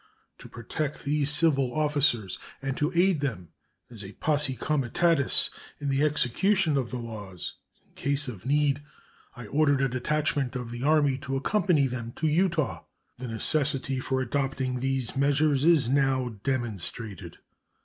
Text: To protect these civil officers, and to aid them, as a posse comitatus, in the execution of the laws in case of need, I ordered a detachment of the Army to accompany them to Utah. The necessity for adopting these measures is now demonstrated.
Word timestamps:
To 0.39 0.49
protect 0.49 1.03
these 1.03 1.29
civil 1.29 1.71
officers, 1.75 2.39
and 2.59 2.75
to 2.75 2.91
aid 2.95 3.19
them, 3.19 3.49
as 3.91 4.03
a 4.03 4.13
posse 4.13 4.55
comitatus, 4.55 5.51
in 5.79 5.89
the 5.89 6.01
execution 6.01 6.75
of 6.75 6.89
the 6.89 6.97
laws 6.97 7.53
in 7.87 7.93
case 7.93 8.27
of 8.27 8.43
need, 8.43 8.81
I 9.35 9.45
ordered 9.45 9.81
a 9.83 9.87
detachment 9.87 10.55
of 10.55 10.71
the 10.71 10.81
Army 10.81 11.19
to 11.19 11.35
accompany 11.35 11.85
them 11.85 12.13
to 12.15 12.25
Utah. 12.25 12.83
The 13.19 13.27
necessity 13.27 13.99
for 13.99 14.21
adopting 14.21 14.79
these 14.79 15.15
measures 15.15 15.65
is 15.65 15.87
now 15.87 16.29
demonstrated. 16.41 17.37